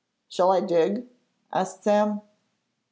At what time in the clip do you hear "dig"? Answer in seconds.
0.61-1.05